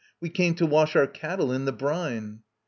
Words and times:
We 0.19 0.29
came 0.31 0.55
to 0.55 0.65
wash 0.65 0.95
our 0.95 1.05
cattle 1.05 1.51
in 1.51 1.65
the 1.65 1.71
brine. 1.71 2.39